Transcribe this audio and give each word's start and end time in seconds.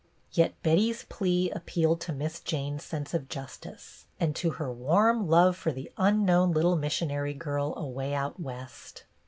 Yet 0.31 0.55
Betty's 0.63 1.03
plea 1.09 1.51
appealed 1.51 2.01
to 2.01 2.11
Miss 2.11 2.39
Jane's 2.39 2.83
sense 2.83 3.13
of 3.13 3.29
justice 3.29 4.07
and 4.19 4.35
to 4.35 4.49
her 4.53 4.73
warm 4.73 5.27
love 5.29 5.55
for 5.55 5.71
the 5.71 5.91
un 5.95 6.25
known 6.25 6.53
little 6.53 6.75
missionary 6.75 7.35
girl 7.35 7.75
away 7.77 8.15
out 8.15 8.39
West. 8.39 9.03